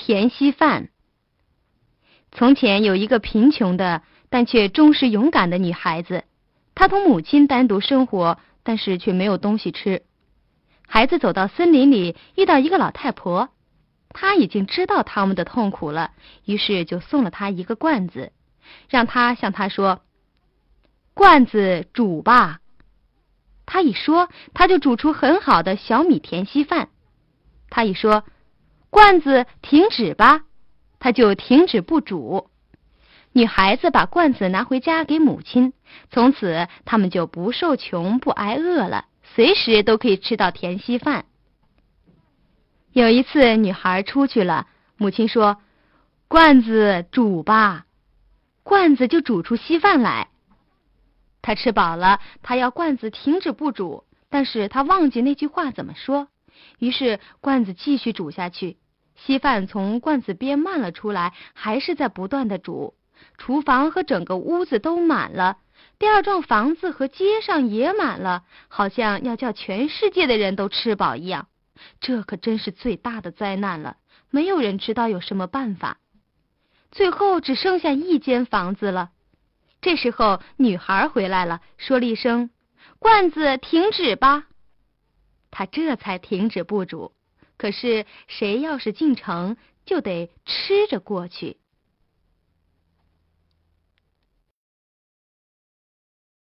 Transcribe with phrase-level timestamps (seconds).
[0.00, 0.88] 田稀饭。
[2.32, 6.24] 从前有一个贫穷的，但却忠实勇敢的女孩子，
[6.74, 10.02] 她同母亲单独生活，但是却没有东西吃。
[10.86, 13.50] 孩子走到森林里，遇到一个老太婆，
[14.08, 16.12] 她已经知道他们的痛苦了，
[16.46, 18.32] 于是就送了她一个罐子，
[18.88, 20.00] 让她向她说
[21.12, 22.60] ：“罐子煮吧。”
[23.66, 26.88] 他一说，他就煮出很好的小米甜稀饭。
[27.68, 28.24] 他一说，
[28.90, 30.42] 罐子停止吧，
[30.98, 32.50] 他就停止不煮。
[33.32, 35.72] 女孩子把罐子拿回家给母亲，
[36.10, 41.24] 从此他们就不受穷不挨饿了，随时都可以吃到甜稀饭。
[42.92, 45.58] 有一次，女孩出去了，母亲说
[46.26, 47.86] ：“罐子煮吧。”
[48.64, 50.28] 罐子就煮出稀饭来。
[51.40, 56.26] 他吃饱了，他要罐子停止不煮，但是他忘记那句话怎么说，
[56.78, 58.76] 于是罐子继续煮下去，
[59.16, 62.94] 稀饭从罐子边漫了出来，还是在不断的煮，
[63.38, 65.58] 厨房和整个屋子都满了，
[65.98, 71.48] 第二幢房子和街上也满了，好像要叫全世界的人都吃饱一样，
[72.00, 73.96] 这可真是最大的灾难了，
[74.30, 75.98] 没有人知道有什么办法，
[76.90, 79.10] 最后只剩下一间房子了。
[79.82, 82.50] 这时候，女孩回来了，说了一声
[82.98, 84.44] ：“罐子停止吧。”
[85.50, 87.12] 他这才停止不煮。
[87.56, 91.58] 可是，谁要是进城，就得吃着过去。